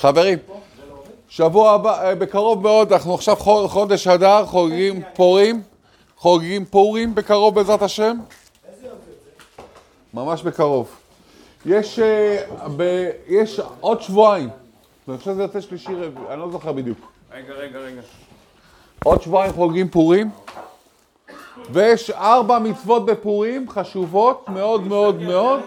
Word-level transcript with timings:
חברים, 0.00 0.38
שבוע 1.28 1.72
הבא, 1.72 2.04
אה, 2.04 2.14
בקרוב 2.14 2.62
מאוד, 2.62 2.92
אנחנו 2.92 3.14
עכשיו 3.14 3.36
חו- 3.36 3.68
חודש 3.68 4.06
אדר, 4.06 4.46
חוגגים 4.46 5.02
פורים, 5.14 5.62
חוגגים 6.16 6.64
פורים 6.64 7.14
בקרוב 7.14 7.54
בעזרת 7.54 7.82
השם. 7.82 8.16
ממש 10.14 10.42
בקרוב. 10.42 10.88
יש, 11.66 11.98
אה, 11.98 12.44
ב, 12.76 12.82
יש 13.28 13.60
עוד 13.80 14.02
שבועיים, 14.02 14.48
אני 15.08 15.18
חושב 15.18 15.30
שזה 15.32 15.42
יוצא 15.42 15.60
שלישי 15.60 15.94
רביעי, 15.94 16.26
אני 16.30 16.40
לא 16.40 16.50
זוכר 16.50 16.72
בדיוק. 16.72 16.98
רגע, 17.32 17.52
רגע, 17.54 17.78
רגע. 17.78 18.00
עוד 19.04 19.22
שבועיים 19.22 19.52
חוגגים 19.52 19.88
פורים, 19.88 20.30
ויש 21.70 22.10
ארבע 22.10 22.58
מצוות 22.58 23.06
בפורים 23.06 23.70
חשובות 23.70 24.48
מאוד 24.48 24.82
מאוד 24.82 25.22
מאוד. 25.22 25.60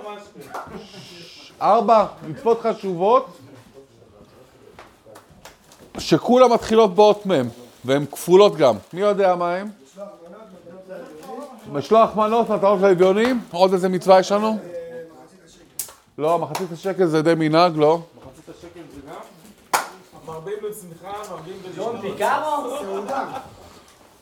ארבע 1.61 2.05
מצוות 2.27 2.61
חשובות, 2.61 3.37
שכולם 5.97 6.53
מתחילות 6.53 6.95
באות 6.95 7.25
מ', 7.25 7.31
והן 7.85 8.05
כפולות 8.05 8.55
גם. 8.55 8.75
מי 8.93 9.01
יודע 9.01 9.35
מה 9.35 9.55
הן? 9.55 9.67
משלוח 11.71 12.15
מנות, 12.15 12.49
מטרות 12.49 12.81
לאביונים, 12.81 13.41
עוד 13.51 13.73
איזה 13.73 13.89
מצווה 13.89 14.19
יש 14.19 14.31
לנו? 14.31 14.57
לא, 16.17 16.39
מחצית 16.39 16.71
השקל 16.71 17.05
זה 17.05 17.21
די 17.21 17.33
מנהג, 17.37 17.77
לא. 17.77 17.99
מרבים 20.25 20.53
בשמחה, 20.69 21.31
מרבים 21.31 21.53
ג'ון 21.77 21.95
בלשון. 21.95 22.11
פיקארו? 22.11 22.67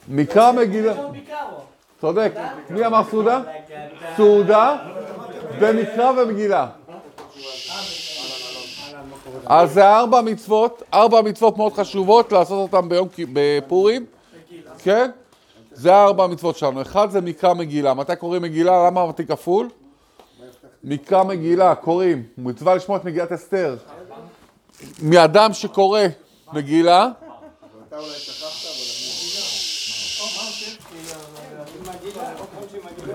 מקרא 0.07 0.51
מגילה. 0.51 0.93
צודק. 2.01 2.31
מי 2.69 2.85
אמר 2.85 3.01
סעודה? 3.09 3.41
סעודה 4.17 4.75
ומקרא 5.59 6.11
ומגילה. 6.11 6.67
אז 9.45 9.73
זה 9.73 9.89
ארבע 9.89 10.21
מצוות, 10.21 10.83
ארבע 10.93 11.21
מצוות 11.21 11.57
מאוד 11.57 11.73
חשובות 11.73 12.31
לעשות 12.31 12.73
אותן 12.73 12.89
ביום 12.89 13.07
בפורים, 13.33 14.05
כן? 14.79 15.11
זה 15.71 15.95
ארבע 15.95 16.27
מצוות 16.27 16.57
שלנו. 16.57 16.81
אחד 16.81 17.11
זה 17.11 17.21
מקרא 17.21 17.53
מגילה. 17.53 17.93
מתי 17.93 18.15
קוראים 18.15 18.41
מגילה? 18.41 18.87
למה 18.87 19.01
אמרתי 19.01 19.25
כפול? 19.25 19.69
מקרא 20.83 21.23
מגילה, 21.23 21.75
קוראים. 21.75 22.23
מצווה 22.37 22.75
לשמוע 22.75 22.97
את 22.97 23.05
מגילת 23.05 23.31
אסתר. 23.31 23.75
מאדם 25.01 25.53
שקורא 25.53 26.01
מגילה, 26.53 27.07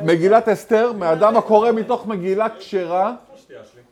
מגילת 0.05 0.48
אסתר, 0.48 0.92
מאדם 0.92 1.36
הקורא 1.36 1.72
מתוך 1.72 2.06
מגילה 2.06 2.47
כשרה, 2.58 3.14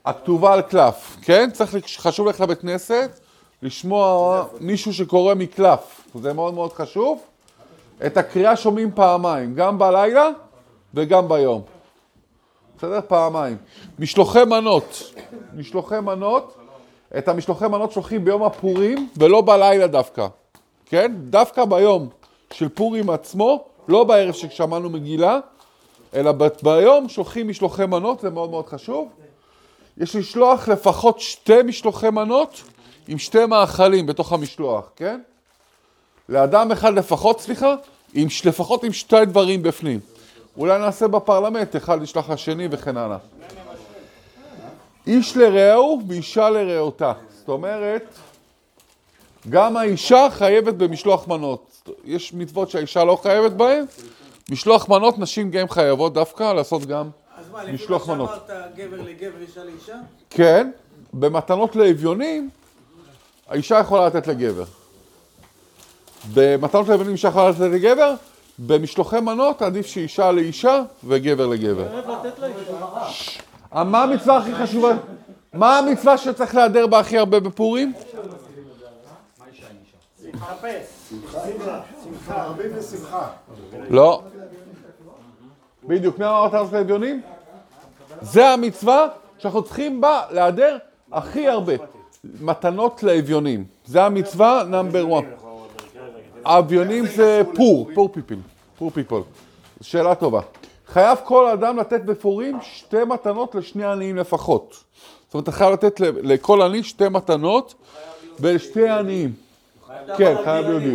הכתובה 0.04 0.52
על 0.52 0.62
קלף, 0.62 1.16
כן? 1.22 1.50
צריך, 1.52 1.76
חשוב 1.96 2.26
ללכת 2.26 2.40
לבית 2.40 2.60
כנסת, 2.60 3.20
לשמוע 3.62 4.44
מישהו 4.60 4.94
שקורא 4.94 5.34
מקלף, 5.34 6.00
זה 6.14 6.32
מאוד 6.32 6.54
מאוד 6.54 6.72
חשוב. 6.72 7.22
את 8.06 8.16
הקריאה 8.16 8.56
שומעים 8.56 8.90
פעמיים, 8.94 9.54
גם 9.54 9.78
בלילה 9.78 10.28
וגם 10.94 11.28
ביום. 11.28 11.62
בסדר? 12.78 13.00
פעמיים. 13.08 13.56
משלוחי 13.98 14.44
מנות, 14.44 15.12
משלוחי 15.54 16.00
מנות, 16.00 16.56
את 17.18 17.28
המשלוחי 17.28 17.68
מנות 17.68 17.92
שולחים 17.92 18.24
ביום 18.24 18.42
הפורים 18.42 19.08
ולא 19.16 19.40
בלילה 19.40 19.86
דווקא, 19.86 20.26
כן? 20.86 21.12
דווקא 21.16 21.64
ביום 21.64 22.08
של 22.52 22.68
פורים 22.68 23.10
עצמו, 23.10 23.64
לא 23.88 24.04
בערב 24.04 24.34
ששמענו 24.34 24.90
מגילה, 24.90 25.38
אלא 26.14 26.32
ביום 26.62 27.08
שולחים 27.08 27.48
משלוחי 27.48 27.86
מנות, 27.86 28.20
זה 28.20 28.30
מאוד 28.30 28.50
מאוד 28.50 28.66
חשוב. 28.66 29.08
יש 29.98 30.16
לשלוח 30.16 30.68
לפחות 30.68 31.20
שתי 31.20 31.62
משלוחי 31.62 32.10
מנות 32.10 32.62
עם 33.08 33.18
שתי 33.18 33.46
מאכלים 33.46 34.06
בתוך 34.06 34.32
המשלוח, 34.32 34.90
כן? 34.96 35.20
לאדם 36.28 36.72
אחד 36.72 36.94
לפחות, 36.94 37.40
סליחה, 37.40 37.74
עם, 38.14 38.28
לפחות 38.44 38.84
עם 38.84 38.92
שתי 38.92 39.24
דברים 39.24 39.62
בפנים. 39.62 40.00
אולי 40.56 40.78
נעשה 40.78 41.08
בפרלמנט, 41.08 41.76
אחד 41.76 42.02
ישלח 42.02 42.30
לשני 42.30 42.68
וכן 42.70 42.96
הלאה. 42.96 43.18
איש 45.06 45.36
לרעהו 45.36 46.00
ואישה 46.08 46.50
לרעותה. 46.50 47.12
זאת 47.38 47.48
אומרת, 47.48 48.14
גם 49.48 49.76
האישה 49.76 50.28
חייבת 50.30 50.74
במשלוח 50.74 51.28
מנות. 51.28 51.90
יש 52.04 52.34
מצוות 52.34 52.70
שהאישה 52.70 53.04
לא 53.04 53.18
חייבת 53.22 53.52
בהן, 53.52 53.84
משלוח 54.50 54.88
מנות, 54.88 55.18
נשים 55.18 55.50
גם 55.50 55.68
חייבות 55.68 56.14
דווקא 56.14 56.52
לעשות 56.52 56.86
גם 56.86 57.08
אז 57.56 57.64
מה, 57.66 57.72
לפי 57.72 57.84
משלוח 57.84 58.08
מה 58.08 58.14
מנות. 58.14 58.30
שאמרת, 58.30 58.76
גבר 58.76 59.02
לגבר, 59.02 59.40
אישה 59.40 59.64
לאישה? 59.64 59.96
כן, 60.30 60.70
במתנות 61.12 61.76
לאביונים, 61.76 62.50
האישה 63.48 63.78
יכולה 63.78 64.06
לתת 64.06 64.26
לגבר. 64.26 64.64
במתנות 66.34 66.88
לאביונים 66.88 67.12
אישה 67.12 67.28
יכולה 67.28 67.50
לתת 67.50 67.60
לגבר, 67.60 68.14
במשלוחי 68.58 69.20
מנות 69.20 69.62
עדיף 69.62 69.86
שאישה 69.86 70.32
לאישה 70.32 70.82
וגבר 71.04 71.46
לגבר. 71.46 71.86
אה, 73.74 73.84
מה 73.84 74.02
המצווה 74.02 74.36
הכי 74.36 74.54
חשובה? 74.54 74.96
מה 75.54 75.78
המצווה 75.78 76.18
שצריך 76.18 76.54
להיעדר 76.54 76.86
בה 76.86 76.98
הכי 76.98 77.18
הרבה 77.18 77.40
בפורים? 77.40 77.92
לא. 83.90 84.22
בדיוק, 85.84 86.18
מי 86.18 86.24
אמר 86.24 86.46
מתנות 86.46 86.72
לאביונים? 86.72 87.22
זה 88.20 88.48
המצווה 88.48 89.08
שאנחנו 89.38 89.62
צריכים 89.62 90.00
בה 90.00 90.22
להיעדר 90.30 90.78
הכי 91.12 91.48
הרבה. 91.48 91.74
מתנות 92.40 93.02
לאביונים. 93.02 93.64
זה 93.84 94.04
המצווה 94.04 94.62
נאמבר 94.68 95.18
1. 95.18 95.24
האביונים 96.44 97.06
זה 97.06 97.42
פור, 97.54 97.90
פור 97.94 98.08
פיפל. 98.12 98.36
פור 98.78 98.90
פיפול. 98.90 99.22
שאלה 99.80 100.14
טובה. 100.14 100.40
חייב 100.86 101.18
כל 101.24 101.46
אדם 101.46 101.76
לתת 101.78 102.00
בפורים 102.00 102.58
שתי 102.62 103.04
מתנות 103.04 103.54
לשני 103.54 103.84
עניים 103.84 104.16
לפחות. 104.16 104.84
זאת 105.26 105.34
אומרת, 105.34 105.44
אתה 105.44 105.52
חייב 105.52 105.72
לתת 105.72 106.00
לכל 106.00 106.62
עני 106.62 106.82
שתי 106.82 107.08
מתנות 107.08 107.74
ולשתי 108.40 108.88
עניים. 108.88 109.32
כן, 110.16 110.34
חייב 110.44 110.66
להיות 110.66 110.92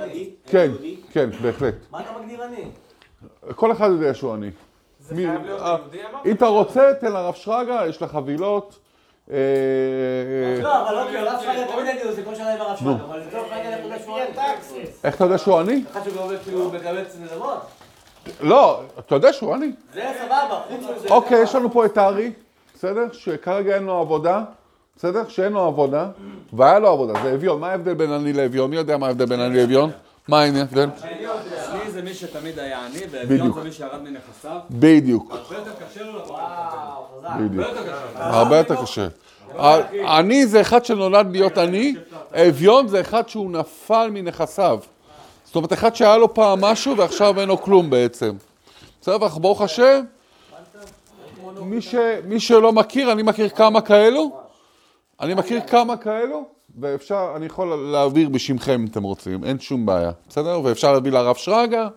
עני? 0.00 0.30
כן? 0.46 0.70
כן, 1.12 1.30
בהחלט. 1.42 1.74
מה 1.90 2.00
אתה 2.00 2.10
מגדיר 2.20 2.42
עני? 2.42 2.64
כל 3.56 3.72
אחד 3.72 3.88
יודע 3.90 4.14
שהוא 4.14 4.32
עני. 4.32 4.50
זה 5.16 5.22
חייב 5.26 5.44
להיות 5.44 5.60
אה, 5.60 5.68
יהודי, 5.68 5.98
אמרת? 6.10 6.26
אם 6.26 6.32
אתה 6.32 6.46
רוצה, 6.46 6.92
תן 7.00 7.12
לרב 7.12 7.34
שרגא, 7.34 7.84
יש 7.88 8.02
לך 8.02 8.10
חבילות. 8.12 8.78
אה, 9.30 9.36
לא, 10.62 10.88
אבל 10.88 10.98
אוקיי, 10.98 11.18
הרב 11.18 11.40
שרגא 11.40 11.64
תמיד 11.72 11.86
הייתי 11.86 12.08
עושה 12.08 12.22
כל 12.24 12.34
שנה 12.34 12.54
עם 12.54 12.60
הרב 12.60 12.76
שרגא, 12.76 13.04
אבל 13.08 13.20
לצורך 13.28 13.52
העניין 13.52 13.72
אנחנו 13.72 13.88
יודעים 13.88 14.02
שהוא 14.04 14.18
עני. 14.18 14.84
איך 15.04 15.14
אתה 15.16 15.24
יודע 15.24 15.38
שהוא 15.38 15.58
עני? 15.58 15.84
אחד 15.92 16.00
שהוא 16.04 16.32
כאילו 16.44 16.70
מקבץ 16.70 17.16
נדבות? 17.20 17.60
לא, 18.40 18.80
אתה 18.98 19.14
יודע 19.14 19.32
שהוא 19.32 19.54
עני. 19.54 19.72
זה 19.94 20.12
סבבה, 20.18 20.60
חוץ 20.68 20.96
מזה... 20.96 21.08
אוקיי, 21.08 21.42
יש 21.42 21.54
לנו 21.54 21.72
פה 21.72 21.84
את 21.84 21.98
הארי, 21.98 22.32
בסדר? 22.74 23.04
שכרגע 23.12 23.74
אין 23.74 23.84
לו 23.84 23.98
עבודה, 23.98 24.42
בסדר? 24.96 25.28
שאין 25.28 25.52
לו 25.52 25.60
עבודה, 25.60 26.06
והיה 26.52 26.78
לו 26.78 26.88
עבודה, 26.88 27.12
זה 27.22 27.34
אביון. 27.34 27.60
מה 27.60 27.70
ההבדל 27.70 27.94
בין 27.94 28.12
עני 28.12 28.32
לאביון? 28.32 28.70
מי 28.70 28.76
יודע 28.76 28.96
מה 28.96 29.06
ההבדל 29.06 29.24
בין 29.24 29.40
עני 29.40 29.56
לאביון? 29.56 29.90
מה 30.28 30.40
ההבדל? 30.40 30.88
זה 31.92 32.02
מי 32.02 32.14
שתמיד 32.14 32.58
היה 32.58 32.86
עני. 32.86 32.98
ואביון 33.10 33.52
זה 33.52 33.60
מי 33.60 33.72
שירד 33.72 34.02
מנכסיו. 34.02 34.58
בדיוק, 34.70 35.32
הרבה 35.32 35.56
יותר 35.56 35.70
קשה 35.86 36.02
לו 36.04 36.18
לבוא. 36.18 36.38
בדיוק. 37.40 37.66
הרבה 38.14 38.56
יותר 38.56 38.82
קשה. 38.82 39.08
עני 40.06 40.46
זה 40.46 40.60
אחד 40.60 40.84
שנולד 40.84 41.32
להיות 41.32 41.58
עני, 41.58 41.94
אביון 42.34 42.88
זה 42.88 43.00
אחד 43.00 43.28
שהוא 43.28 43.50
נפל 43.50 44.10
מנכסיו. 44.12 44.78
זאת 45.44 45.56
אומרת, 45.56 45.72
אחד 45.72 45.94
שהיה 45.94 46.16
לו 46.16 46.34
פעם 46.34 46.60
משהו 46.60 46.96
ועכשיו 46.96 47.40
אין 47.40 47.48
לו 47.48 47.62
כלום 47.62 47.90
בעצם. 47.90 48.34
בסדר, 49.00 49.28
ברוך 49.28 49.60
השם, 49.60 50.00
מי, 51.60 51.80
ש, 51.80 51.94
מי 52.24 52.40
שלא 52.40 52.72
מכיר, 52.72 53.12
אני 53.12 53.22
מכיר 53.22 53.48
כמה 53.48 53.80
כאלו, 53.80 54.41
אני 55.22 55.34
מכיר 55.34 55.60
כמה 55.60 55.96
כאלו, 55.96 56.44
ואפשר, 56.80 57.32
אני 57.36 57.46
יכול 57.46 57.74
להעביר 57.92 58.28
בשמכם 58.28 58.72
אם 58.72 58.86
אתם 58.90 59.02
רוצים, 59.02 59.44
אין 59.44 59.58
שום 59.58 59.86
בעיה, 59.86 60.10
בסדר? 60.28 60.60
ואפשר 60.64 60.92
להביא 60.92 61.12
לרב 61.12 61.36
שרגא, 61.36 61.88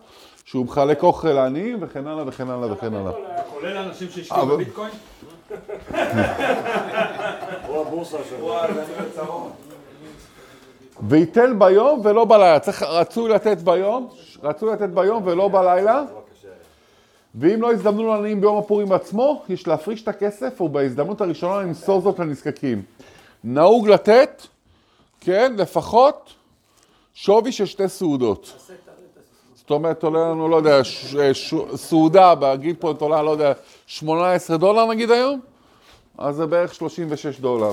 שהוא 0.44 0.64
מחלק 0.64 1.02
אוכל 1.02 1.28
לעניים 1.28 1.78
וכן 1.80 2.06
הלאה 2.06 2.24
וכן 2.26 2.50
הלאה 2.50 2.72
וכן 2.72 2.94
הלאה. 2.94 3.12
כולל 3.50 3.76
אנשים 3.76 4.08
שהשקיעו 4.10 4.46
בביטקוין? 4.46 4.90
הבורסה 7.64 8.18
שלו. 8.28 8.54
וייתן 11.08 11.58
ביום 11.58 12.00
ולא 12.04 12.24
בלילה. 12.24 12.58
צריך, 12.58 12.82
רצוי 12.82 13.30
לתת 13.30 13.58
ביום, 13.58 14.08
רצוי 14.42 14.72
לתת 14.72 14.88
ביום 14.88 15.22
ולא 15.26 15.48
בלילה. 15.48 16.02
ואם 17.38 17.62
לא 17.62 17.72
הזדמנו 17.72 18.08
לעניים 18.08 18.40
ביום 18.40 18.58
הפורים 18.58 18.92
עצמו, 18.92 19.42
יש 19.48 19.68
להפריש 19.68 20.02
את 20.02 20.08
הכסף 20.08 20.60
ובהזדמנות 20.60 21.20
הראשונה 21.20 21.60
למסור 21.62 22.00
זאת 22.00 22.18
לנזקקים. 22.18 22.82
נהוג 23.44 23.88
לתת, 23.88 24.42
כן, 25.20 25.52
לפחות 25.58 26.34
שווי 27.14 27.52
של 27.52 27.66
שתי 27.66 27.88
סעודות. 27.88 28.52
זאת 29.54 29.70
אומרת, 29.70 30.02
עולה 30.02 30.20
לנו, 30.20 30.48
לא 30.48 30.56
יודע, 30.56 30.84
ש, 30.84 31.16
ש, 31.32 31.54
סעודה, 31.74 32.34
בגיל 32.34 32.76
פה 32.78 32.92
עולה, 33.00 33.22
לא 33.22 33.30
יודע, 33.30 33.52
18 33.86 34.56
דולר 34.56 34.86
נגיד 34.86 35.10
היום, 35.10 35.40
אז 36.18 36.36
זה 36.36 36.46
בערך 36.46 36.74
36 36.74 37.40
דולר. 37.40 37.72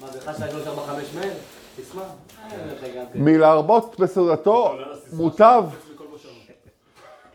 מה, 0.00 0.06
זה 0.12 0.20
חש 0.20 0.40
להגלות 0.40 0.66
ארבע 0.66 0.82
חמש 0.86 1.06
מייל? 1.14 1.32
תשמע. 1.76 2.02
אה, 2.02 2.50
כן. 2.80 3.04
מלהרבות 3.14 4.00
בסעודתו 4.00 4.74
מוטב. 5.12 5.64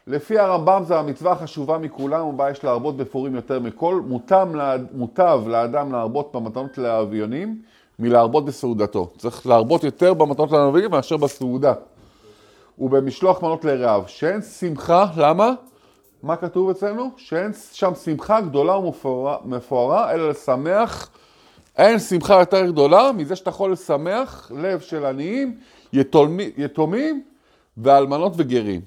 לפי 0.07 0.39
הרמב"ם 0.39 0.83
זו 0.87 0.95
המצווה 0.95 1.31
החשובה 1.31 1.77
מכולם, 1.77 2.25
ובה 2.27 2.49
יש 2.51 2.63
להרבות 2.63 2.97
בפורים 2.97 3.35
יותר 3.35 3.59
מכל. 3.59 4.01
מוטב, 4.07 4.47
לאד- 4.53 4.87
מוטב 4.93 5.41
לאדם 5.47 5.91
להרבות 5.91 6.31
במתנות 6.33 6.77
לאביונים 6.77 7.61
מלהרבות 7.99 8.45
בסעודתו. 8.45 9.11
צריך 9.17 9.47
להרבות 9.47 9.83
יותר 9.83 10.13
במתנות 10.13 10.51
לאביונים 10.51 10.91
מאשר 10.91 11.17
בסעודה. 11.17 11.73
ובמשלוח 12.79 13.43
מנות 13.43 13.65
לרעב. 13.65 14.03
שאין 14.07 14.41
שמחה, 14.41 15.05
למה? 15.17 15.51
מה 16.23 16.35
כתוב 16.35 16.69
אצלנו? 16.69 17.09
שאין 17.17 17.51
שם 17.71 17.91
שמחה 17.95 18.41
גדולה 18.41 18.77
ומפוארה, 18.77 19.37
מפוארה, 19.45 20.11
אלא 20.13 20.29
לשמח. 20.29 21.09
אין 21.77 21.99
שמחה 21.99 22.39
יותר 22.39 22.65
גדולה 22.65 23.11
מזה 23.11 23.35
שאתה 23.35 23.49
יכול 23.49 23.71
לשמח 23.71 24.51
לב 24.55 24.79
של 24.79 25.05
עניים, 25.05 25.57
יתומי- 25.93 26.51
יתומים 26.57 27.23
ואלמנות 27.77 28.33
וגרים. 28.37 28.81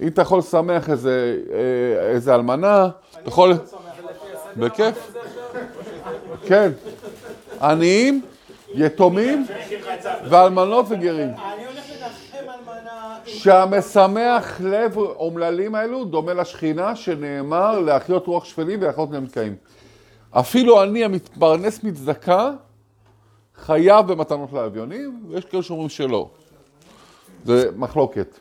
אם 0.00 0.08
אתה 0.08 0.22
יכול 0.22 0.38
לשמח 0.38 0.90
איזה, 0.90 1.38
אה, 1.52 2.10
איזה 2.10 2.34
אלמנה, 2.34 2.88
אתה 3.12 3.28
יכול... 3.28 3.54
בכיף. 4.56 5.12
כן. 6.46 6.72
עניים, 7.62 8.22
יתומים 8.74 9.46
ואלמנות 10.28 10.86
וגרים. 10.88 11.28
שהמשמח 13.26 14.60
לב 14.60 14.96
אומללים 14.96 15.74
האלו 15.74 16.04
דומה 16.04 16.34
לשכינה 16.34 16.96
שנאמר 16.96 17.78
להחיות 17.78 18.26
רוח 18.26 18.44
שפלים 18.44 18.82
ולחיות 18.82 19.10
נמקאים. 19.10 19.56
אפילו 20.30 20.82
אני 20.82 21.04
המתפרנס 21.04 21.84
מצדקה 21.84 22.50
חייב 23.56 24.06
במתנות 24.06 24.52
לאביונים, 24.52 25.24
ויש 25.28 25.44
כאלה 25.44 25.62
שאומרים 25.62 25.88
שלא. 25.88 26.30
זה 27.44 27.70
מחלוקת. 27.76 28.38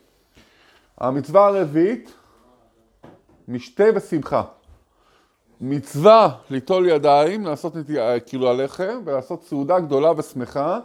המצווה 0.98 1.48
הרביעית, 1.48 2.14
משתה 3.48 3.84
ושמחה. 3.96 4.44
מצווה 5.62 6.30
ליטול 6.50 6.90
ידיים, 6.90 7.46
לעשות 7.46 7.76
נטייה, 7.76 8.20
כאילו 8.20 8.50
הלחם, 8.50 9.02
ולעשות 9.06 9.44
סעודה 9.44 9.80
גדולה 9.80 10.12
ושמחה, 10.18 10.80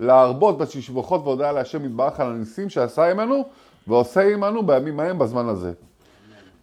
להרבות 0.00 0.58
בתשבחות 0.58 1.20
והודיה 1.24 1.52
להשם 1.52 1.84
יתברך 1.84 2.20
על 2.20 2.30
הניסים 2.30 2.70
שעשה 2.70 3.10
עמנו, 3.10 3.44
ועושה 3.86 4.20
עמנו 4.32 4.66
בימים 4.66 5.00
ההם 5.00 5.18
בזמן 5.18 5.48
הזה. 5.48 5.72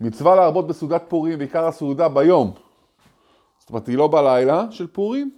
מצווה 0.02 0.36
להרבות 0.36 0.68
בסעודת 0.68 1.04
פורים, 1.08 1.40
ועיקר 1.40 1.66
הסעודה 1.66 2.10
ביום. 2.10 2.52
זאת 3.60 3.70
אומרת, 3.70 3.88
היא 3.88 3.98
לא 3.98 4.08
בלילה 4.08 4.66
של 4.72 4.88
פורים, 4.88 5.32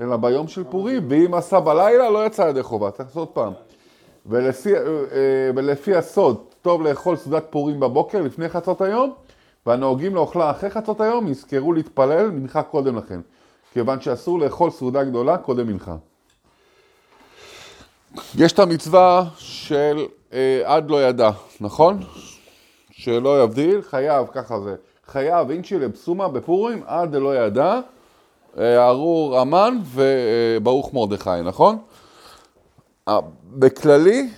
אלא 0.00 0.16
ביום 0.16 0.48
של 0.48 0.64
פורים, 0.64 1.06
ואם 1.08 1.34
עשה 1.34 1.60
בלילה, 1.60 2.10
לא 2.10 2.26
יצא 2.26 2.42
ידי 2.42 2.62
חובה, 2.62 2.90
צריך 2.90 3.08
לעשות 3.08 3.30
פעם. 3.32 3.52
ולפי, 4.28 4.74
אה, 4.74 4.80
אה, 4.80 5.50
ולפי 5.56 5.96
הסוד, 5.96 6.36
טוב 6.62 6.82
לאכול 6.82 7.16
סעודת 7.16 7.44
פורים 7.50 7.80
בבוקר 7.80 8.22
לפני 8.22 8.48
חצות 8.48 8.80
היום, 8.80 9.12
והנוהגים 9.66 10.14
לאוכלה 10.14 10.50
אחרי 10.50 10.70
חצות 10.70 11.00
היום, 11.00 11.28
יזכרו 11.28 11.72
להתפלל 11.72 12.30
מנחה 12.30 12.62
קודם 12.62 12.96
לכן, 12.96 13.20
כיוון 13.72 14.00
שאסור 14.00 14.38
לאכול 14.38 14.70
סעודה 14.70 15.04
גדולה 15.04 15.38
קודם 15.38 15.66
מנחה. 15.66 15.96
יש 18.34 18.52
את 18.52 18.58
המצווה 18.58 19.24
של 19.36 20.06
אה, 20.32 20.62
עד 20.64 20.90
לא 20.90 21.04
ידע, 21.04 21.30
נכון? 21.60 22.00
שלא 22.90 23.42
יבדיל, 23.42 23.82
חייב, 23.82 24.26
ככה 24.32 24.60
זה. 24.60 24.74
חייב 25.06 25.50
אינצ'י 25.50 25.78
לבסומה 25.78 26.28
בפורים 26.28 26.82
עד 26.86 27.12
דלא 27.12 27.36
ידע, 27.36 27.80
אה, 28.58 28.88
ארור 28.88 29.38
המן 29.38 29.78
וברוך 29.94 30.94
מרדכי, 30.94 31.30
נכון? 31.44 31.78
בכללי, 33.44 34.30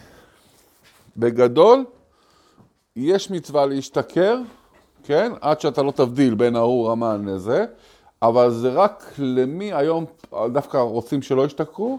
בגדול, 1.17 1.85
יש 2.97 3.31
מצווה 3.31 3.67
להשתכר, 3.67 4.39
כן? 5.05 5.33
עד 5.41 5.61
שאתה 5.61 5.83
לא 5.83 5.91
תבדיל 5.91 6.35
בין 6.35 6.57
ארור 6.57 6.91
המן 6.91 7.25
לזה, 7.29 7.67
אבל 8.23 8.51
זה 8.51 8.71
רק 8.71 9.13
למי 9.19 9.73
היום 9.73 10.05
דווקא 10.53 10.77
רוצים 10.77 11.23
שלא 11.23 11.47
ישתכרו, 11.47 11.99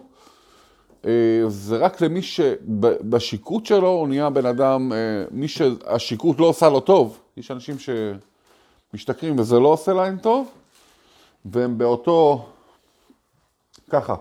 אה, 1.05 1.41
זה 1.47 1.77
רק 1.77 2.01
למי 2.01 2.21
שבשיקוט 2.21 3.65
שלו 3.65 3.87
הוא 3.87 4.07
נהיה 4.07 4.29
בן 4.29 4.45
אדם, 4.45 4.93
אה, 4.93 4.97
מי 5.31 5.47
שהשיקוט 5.47 6.39
לא 6.39 6.45
עושה 6.45 6.69
לו 6.69 6.79
טוב, 6.79 7.19
יש 7.37 7.51
אנשים 7.51 7.75
שמשתכרים 8.93 9.39
וזה 9.39 9.59
לא 9.59 9.67
עושה 9.67 9.93
להם 9.93 10.17
טוב, 10.17 10.51
והם 11.45 11.77
באותו, 11.77 12.45
ככה. 13.89 14.15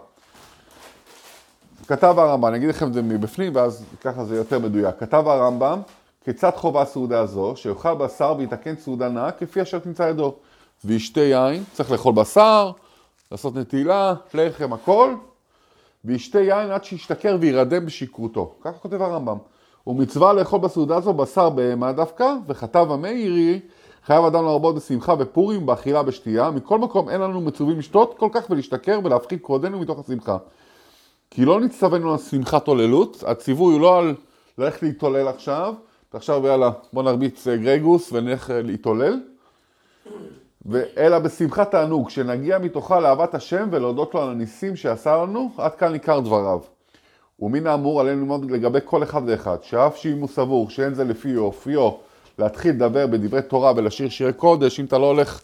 כתב 1.89 2.15
הרמב"ם, 2.19 2.47
אני 2.47 2.57
אגיד 2.57 2.69
לכם 2.69 2.87
את 2.87 2.95
זה 2.95 3.03
מבפנים 3.03 3.57
ואז 3.57 3.85
ככה 4.01 4.25
זה 4.25 4.37
יותר 4.37 4.59
מדויק. 4.59 4.95
כתב 4.99 5.29
הרמב"ם, 5.29 5.81
כיצד 6.25 6.51
חובה 6.57 6.85
סעודה 6.85 7.27
זו, 7.27 7.53
שיאכל 7.57 7.95
בשר 7.95 8.35
ויתקן 8.39 8.77
סעודה 8.77 9.09
נאה 9.09 9.31
כפי 9.31 9.63
אשר 9.63 9.79
תמצא 9.79 10.03
ידו. 10.03 10.35
וישתה 10.85 11.21
יין, 11.21 11.65
צריך 11.73 11.91
לאכול 11.91 12.15
בשר, 12.15 12.71
לעשות 13.33 13.57
נטילה, 13.57 14.15
לחם, 14.35 14.73
הכל, 14.73 15.15
וישתה 16.05 16.41
יין 16.41 16.71
עד 16.71 16.85
שישתכר 16.85 17.37
וירדם 17.41 17.87
בשכרותו. 17.87 18.55
ככה 18.61 18.79
כותב 18.79 19.03
הרמב"ם. 19.03 19.37
ומצווה 19.87 20.33
לאכול 20.33 20.61
בסעודה 20.61 21.01
זו 21.01 21.13
בשר 21.13 21.51
בהמה 21.51 21.93
דווקא, 21.93 22.33
וכתב 22.49 22.87
המאירי, 22.91 23.61
חייב 24.07 24.25
אדם 24.25 24.45
להרבות 24.45 24.77
בשמחה 24.77 25.15
בפורים, 25.15 25.67
באכילה 25.67 26.03
בשתייה. 26.03 26.51
מכל 26.51 26.79
מקום 26.79 27.09
אין 27.09 27.21
לנו 27.21 27.41
מצווים 27.41 27.79
לשתות 27.79 28.15
כל 28.19 28.29
כך 28.33 28.51
ולהשתכר 28.51 29.01
ולהפחית 29.05 29.43
קודנו 29.43 29.81
מתוך 29.81 29.99
השמחה. 29.99 30.37
כי 31.31 31.45
לא 31.45 31.61
נצטווינו 31.61 32.13
על 32.13 32.19
שמחת 32.19 32.69
עוללות, 32.69 33.25
הציווי 33.27 33.73
הוא 33.73 33.81
לא 33.81 33.99
על 33.99 34.15
ללכת 34.59 34.83
להתעולל 34.83 35.29
עכשיו, 35.29 35.75
ועכשיו 36.15 36.47
יאללה, 36.47 36.71
בוא 36.93 37.03
נרביץ 37.03 37.49
אה, 37.49 37.57
גרייגוס 37.57 38.13
ונלך 38.13 38.51
אה, 38.51 38.63
להתעולל, 38.63 39.21
אלא 40.97 41.19
בשמחת 41.19 41.71
תענוג, 41.71 42.11
שנגיע 42.11 42.59
מתוכה 42.59 43.01
לאהבת 43.01 43.35
השם 43.35 43.69
ולהודות 43.73 44.15
לו 44.15 44.23
על 44.23 44.29
הניסים 44.29 44.77
שעשה 44.77 45.17
לנו, 45.17 45.51
עד 45.59 45.75
כאן 45.75 45.93
עיקר 45.93 46.21
דבריו. 46.21 46.61
ומן 47.41 47.67
האמור 47.67 48.01
עלינו 48.01 48.21
ללמוד 48.21 48.51
לגבי 48.51 48.79
כל 48.85 49.03
אחד 49.03 49.23
ואחד, 49.27 49.57
שאף 49.63 49.97
שאם 49.97 50.21
הוא 50.21 50.29
סבור 50.29 50.71
שאין 50.71 50.95
זה 50.95 51.05
לפי 51.05 51.37
אופיו 51.37 51.91
להתחיל 52.39 52.71
לדבר 52.71 53.07
בדברי 53.07 53.43
תורה 53.43 53.73
ולשיר 53.77 54.09
שירי 54.09 54.33
קודש, 54.33 54.81
אם 54.81 54.85
אתה 54.85 54.99
לא 54.99 55.07
הולך 55.07 55.41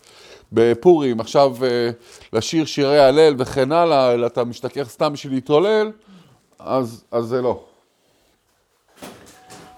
בפורים 0.55 1.21
עכשיו 1.21 1.57
אה, 1.65 1.91
לשיר 2.33 2.65
שירי 2.65 2.99
הלל 2.99 3.35
וכן 3.39 3.73
הלאה, 3.73 4.15
אלא 4.15 4.27
אתה 4.27 4.45
משתכר 4.45 4.85
סתם 4.85 5.13
בשביל 5.13 5.35
להתעולל, 5.35 5.93
אז, 6.59 7.05
אז 7.11 7.25
זה 7.25 7.43
לא. 7.43 7.65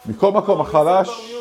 מכל 0.06 0.32
מקום, 0.32 0.60
החלש, 0.60 1.36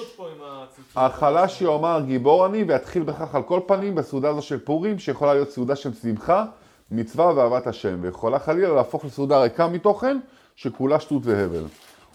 החלש 0.95 1.61
יאמר 1.61 2.01
גיבור 2.05 2.45
אני 2.45 2.63
ויתחיל 2.63 3.03
בכך 3.03 3.35
על 3.35 3.43
כל 3.43 3.59
פנים 3.67 3.95
בסעודה 3.95 4.29
הזו 4.29 4.41
של 4.41 4.59
פורים, 4.59 4.99
שיכולה 4.99 5.33
להיות 5.33 5.49
סעודה 5.49 5.75
של 5.75 5.93
שמחה, 5.93 6.45
מצווה 6.91 7.33
ואהבת 7.35 7.67
השם, 7.67 7.97
ויכולה 8.01 8.39
חלילה 8.39 8.75
להפוך 8.75 9.05
לסעודה 9.05 9.41
ריקה 9.41 9.67
מתוכן, 9.67 10.17
שכולה 10.55 10.99
שטות 10.99 11.21
והבל. 11.25 11.63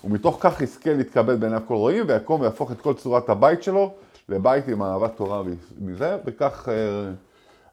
ומתוך 0.05 0.37
כך 0.41 0.61
יזכה 0.61 0.93
להתקבל 0.93 1.37
בעיניו 1.37 1.61
כל 1.69 1.75
רואים, 1.75 2.05
ויקום 2.09 2.41
ויהפוך 2.41 2.73
את 2.73 2.81
כל 2.81 2.95
צורת 2.95 3.29
הבית 3.29 3.63
שלו 3.63 3.95
לבית 4.31 4.69
עם 4.69 4.83
אהבת 4.83 5.17
תורה 5.17 5.43
מזה, 5.79 6.17
וכך 6.25 6.69
אה, 6.69 7.13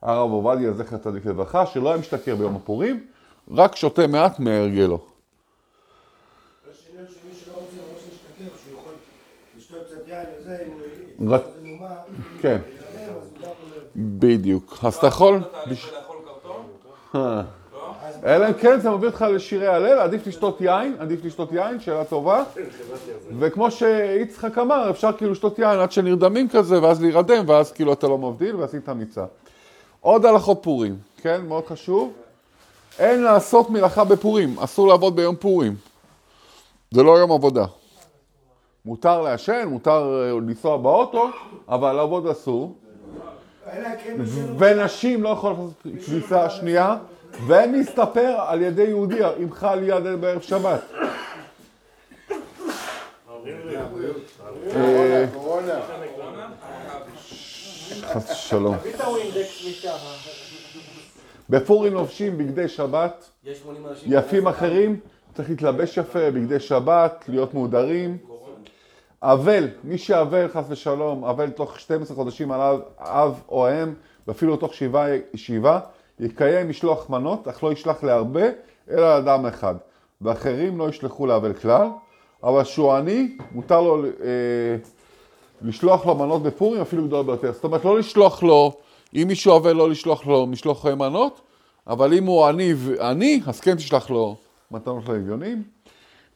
הרב 0.02 0.32
עובדיה 0.32 0.74
זכר 0.74 0.98
צדיק 0.98 1.26
לברכה, 1.26 1.66
שלא 1.66 1.90
היה 1.90 1.98
משתכר 1.98 2.36
ביום 2.36 2.56
הפורים, 2.56 3.06
רק 3.52 3.76
שותה 3.76 4.08
מעט 4.08 4.40
מהרגלו. 4.40 5.00
יכול 11.20 11.46
כן, 12.42 12.58
ידבר, 12.68 13.20
אז 13.20 13.28
הוא 13.28 13.42
גם 13.42 13.50
אומר. 13.64 13.84
בדיוק. 13.96 14.78
אז 14.84 14.96
אתה 14.96 15.08
יכול... 15.08 15.40
אלא 18.26 18.48
אם 18.48 18.54
כן 18.54 18.80
זה 18.80 18.90
מביא 18.90 19.08
אותך 19.08 19.26
לשירי 19.34 19.68
הלל, 19.68 20.00
עדיף 20.00 20.28
לשתות 20.28 20.62
יין, 20.62 20.96
עדיף 21.00 21.26
לשתות 21.26 21.52
יין, 21.52 21.80
שאלה 21.80 22.06
טובה. 22.06 22.44
וכמו 23.40 23.72
שיצחק 23.72 24.58
אמר, 24.58 24.90
אפשר 24.90 25.12
כאילו 25.18 25.32
לשתות 25.32 25.60
יין 25.60 25.80
עד 25.80 25.92
שנרדמים 25.92 26.50
כזה, 26.50 26.84
ואז 26.84 27.02
להירדם, 27.02 27.44
ואז 27.48 27.72
כאילו 27.72 27.94
אתה 27.94 28.08
לא 28.08 28.18
מבדיל, 28.18 28.56
ועשית 28.56 28.90
מיצה. 28.90 29.26
עוד 30.02 30.26
הלכות 30.26 30.60
פורים, 30.62 30.98
כן? 31.22 31.42
מאוד 31.48 31.66
חשוב. 31.66 32.14
אין 33.00 33.24
לעשות 33.24 33.70
מלאכה 33.70 34.04
בפורים, 34.04 34.60
אסור 34.60 34.88
לעבוד 34.88 35.16
ביום 35.16 35.36
פורים. 35.36 35.76
זה 36.92 37.04
לא 37.04 37.20
יום 37.20 37.32
עבודה. 37.32 37.66
מותר 38.86 39.22
לעשן, 39.22 39.68
מותר 39.68 40.24
אה, 40.24 40.32
לנסוע 40.32 40.78
באוטו, 40.78 41.30
אבל 41.70 41.92
לעבוד 41.94 42.28
אסור. 42.28 42.76
כן, 44.04 44.18
ונשים 44.58 45.24
לא 45.24 45.30
יכולות 45.30 45.58
לעשות 45.58 46.04
כביסה 46.06 46.50
שנייה, 46.50 46.96
ואין 47.46 47.72
להסתפר 47.72 48.36
על 48.48 48.62
ידי 48.62 48.84
יהודי 48.84 49.20
אם 49.44 49.52
חל 49.52 49.80
יד 49.84 50.22
בערב 50.22 50.42
שבת. 50.42 50.82
חס 58.02 58.32
משם. 58.32 58.66
בפורים 61.50 61.94
לובשים 61.94 62.38
בגדי 62.38 62.68
שבת, 62.68 63.30
יש 63.44 63.58
80 63.60 63.88
אנשים. 63.88 64.14
יפים 64.14 64.48
אחרים, 64.48 65.00
צריך 65.36 65.50
להתלבש 65.50 65.98
יפה, 65.98 66.32
בגדי 66.32 66.60
שבת, 66.60 67.26
להיות 67.28 67.54
מהודרים. 67.54 68.18
אבל, 69.24 69.68
מי 69.84 69.98
שאבל 69.98 70.48
חס 70.48 70.64
ושלום, 70.70 71.26
אבל 71.26 71.50
תוך 71.50 71.80
12 71.80 72.16
חודשים 72.16 72.52
על 72.52 72.62
אב- 73.00 73.42
או 73.50 73.70
אם, 73.70 73.94
ואפילו 74.28 74.58
תוך 74.58 74.74
שבעה, 74.74 75.80
יקיים 76.20 76.70
משלוח 76.70 77.10
מנות, 77.10 77.48
אך 77.48 77.64
לא 77.64 77.72
ישלח 77.72 78.04
להרבה, 78.04 78.46
אלא 78.90 79.16
לאדם 79.16 79.46
אחד. 79.46 79.76
ואחרים 80.22 80.78
לא 80.78 80.90
ישלחו 80.90 81.26
לאבל 81.26 81.54
כלל, 81.54 81.88
אבל 82.44 82.64
שהוא 82.64 82.94
עני, 82.94 83.38
מותר 83.52 83.82
לו 83.82 84.06
אה, 84.06 84.10
לשלוח 85.62 86.06
לו 86.06 86.16
מנות 86.16 86.44
בפורים, 86.44 86.82
אפילו 86.82 87.08
גדול 87.08 87.26
ביותר. 87.26 87.54
זאת 87.54 87.64
אומרת, 87.64 87.86
לא 87.86 88.00
לשלוח 88.00 88.44
לו, 88.44 88.74
אם 89.14 89.26
מישהו 89.28 89.58
אבל 89.58 89.72
לא 89.72 89.90
לשלוח 89.90 90.28
לו 90.28 90.48
משלוח 90.48 90.86
מנות, 90.86 91.42
אבל 91.88 92.14
אם 92.14 92.26
הוא 92.26 92.46
עני, 92.46 92.74
ו- 92.76 93.06
עני, 93.06 93.42
אז 93.48 93.60
כן 93.60 93.76
תשלח 93.76 94.10
לו 94.10 94.36
מתנות 94.72 95.10
לאביונים. 95.10 95.64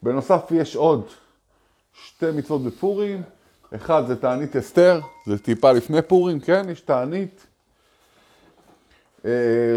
בנוסף, 0.03 0.41
יש 0.51 0.75
עוד 0.75 1.05
שתי 1.93 2.25
מצוות 2.35 2.61
בפורים. 2.61 3.21
אחד 3.75 4.07
זה 4.07 4.15
תענית 4.15 4.55
אסתר, 4.55 4.99
זה 5.25 5.37
טיפה 5.37 5.71
לפני 5.71 6.01
פורים, 6.01 6.39
כן? 6.39 6.65
יש 6.69 6.81
תענית 6.81 7.45
אה, 7.45 7.50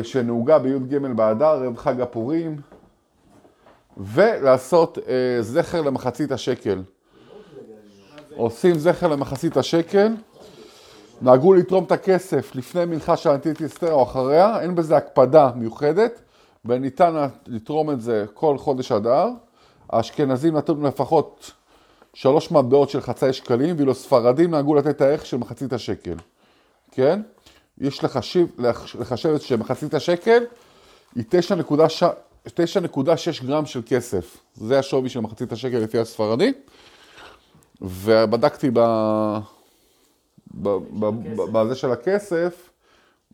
שנהוגה 0.03 0.59
בי"ג 0.59 0.97
באדר, 0.97 1.47
ערב 1.47 1.77
חג 1.77 2.01
הפורים, 2.01 2.57
ולעשות 3.97 4.99
אה, 4.99 5.43
זכר 5.43 5.83
למחצית 5.83 6.33
השקל. 6.33 6.83
עושים 8.37 8.75
זכר 8.79 9.09
למחצית 9.09 9.57
השקל, 9.57 10.13
נהגו 11.23 11.55
לתרום 11.55 11.85
את 11.85 11.93
הכסף 11.93 12.55
לפני 12.55 12.85
מנחה 12.85 13.17
של 13.17 13.31
ענתית 13.31 13.63
אסתר 13.63 13.93
או 13.93 14.03
אחריה, 14.03 14.61
אין 14.61 14.75
בזה 14.75 14.97
הקפדה 14.97 15.51
מיוחדת, 15.57 16.21
וניתן 16.65 17.15
לתרום 17.47 17.91
את 17.91 18.01
זה 18.01 18.25
כל 18.35 18.59
חודש 18.59 18.93
אדר. 18.93 19.29
האשכנזים 19.91 20.57
נתנו 20.57 20.87
לפחות 20.87 21.53
שלוש 22.15 22.51
מטבעות 22.51 22.91
של 22.91 23.01
חצאי 23.01 23.33
שקלים, 23.33 23.77
ואילו 23.77 23.95
ספרדים 23.95 24.51
נהגו 24.51 24.75
לתת 24.75 24.91
את 24.91 25.01
הערך 25.01 25.27
של 25.27 25.37
מחצית 25.37 25.73
השקל, 25.73 26.15
כן? 26.91 27.21
יש 27.81 28.05
לחשיב, 28.05 28.47
לח- 28.59 28.97
לחשב 29.01 29.39
שמחצית 29.39 29.95
השקל 29.95 30.43
היא 31.17 31.25
9.6 31.31 32.05
גרם 33.45 33.67
של 33.67 33.81
כסף. 33.87 34.37
זה 34.55 34.79
השווי 34.79 35.09
של 35.09 35.21
מחצית 35.21 35.53
השקל 35.53 35.79
לפי 35.79 35.99
הספרדי. 35.99 36.53
ובדקתי 37.81 38.71
ב... 38.73 38.79
ב- 40.55 40.69
ב- 41.01 41.05
ב- 41.37 41.51
בזה 41.53 41.75
של 41.75 41.93
הכסף, 41.93 42.71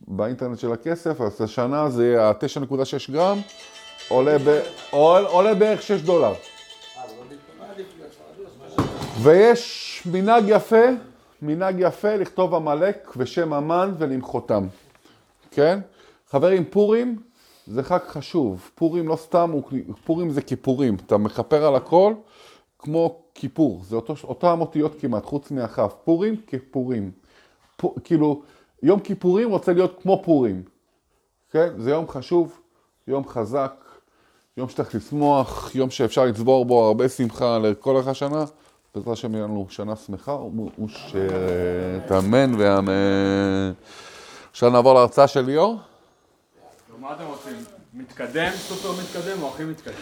באינטרנט 0.08 0.58
של 0.58 0.72
הכסף, 0.72 1.20
אז 1.20 1.40
השנה 1.40 1.90
זה 1.90 2.06
יהיה 2.06 2.28
ה-9.6 2.28 2.72
גרם, 3.12 3.38
עולה, 4.08 4.38
ב... 4.38 4.60
עול- 4.90 5.26
עולה 5.26 5.54
בערך 5.54 5.82
6 5.82 6.00
דולר. 6.00 6.32
ויש 9.22 10.02
מנהג 10.12 10.44
יפה, 10.48 10.84
מנהג 11.42 11.76
יפה 11.78 12.16
לכתוב 12.16 12.54
עמלק 12.54 13.12
ושם 13.16 13.52
המן 13.52 13.94
ולמחותם, 13.98 14.66
כן? 15.50 15.80
חברים, 16.30 16.64
פורים 16.64 17.18
זה 17.66 17.82
חג 17.82 17.98
חשוב. 18.06 18.70
פורים 18.74 19.08
לא 19.08 19.16
סתם, 19.16 19.52
פורים 20.04 20.30
זה 20.30 20.42
כיפורים. 20.42 20.96
אתה 21.06 21.18
מכפר 21.18 21.64
על 21.64 21.74
הכל 21.74 22.14
כמו 22.78 23.22
כיפור. 23.34 23.80
זה 23.84 23.96
אותו, 23.96 24.14
אותם 24.24 24.60
אותיות 24.60 25.00
כמעט, 25.00 25.24
חוץ 25.24 25.50
מהכף. 25.50 25.94
פורים 26.04 26.36
כפורים. 26.46 27.10
פו, 27.76 27.94
כאילו, 28.04 28.42
יום 28.82 29.00
כיפורים 29.00 29.50
רוצה 29.50 29.72
להיות 29.72 29.98
כמו 30.02 30.22
פורים. 30.24 30.62
כן? 31.50 31.68
זה 31.78 31.90
יום 31.90 32.08
חשוב, 32.08 32.60
יום 33.08 33.28
חזק, 33.28 33.84
יום 34.56 34.68
שצריך 34.68 34.94
לשמוח, 34.94 35.74
יום 35.74 35.90
שאפשר 35.90 36.24
לצבור 36.24 36.64
בו 36.64 36.86
הרבה 36.86 37.08
שמחה 37.08 37.58
לכל 37.58 37.94
אורך 37.94 38.08
השנה. 38.08 38.44
בעזרת 38.94 39.12
השם 39.12 39.34
יהיה 39.34 39.44
לנו 39.44 39.66
שנה 39.68 39.96
שמחה 39.96 40.32
ומאושרת, 40.32 42.12
אמן 42.18 42.54
ואמן. 42.58 43.72
עכשיו 44.50 44.70
נעבור 44.70 44.94
להרצאה 44.94 45.28
של 45.28 45.40
ליאור. 45.40 45.76
מה 47.00 47.14
אתם 47.14 47.24
רוצים? 47.26 47.56
מתקדם, 47.94 48.50
סופר 48.56 48.92
מתקדם 49.02 49.42
או 49.42 49.48
הכי 49.48 49.64
מתקדם? 49.64 49.94